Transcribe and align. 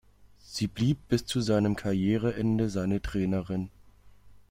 Sie 0.39 0.65
blieb 0.65 1.09
bis 1.09 1.27
zu 1.27 1.41
seinem 1.41 1.75
Karriereende 1.75 2.69
seine 2.71 3.03
Trainerin. 3.03 3.69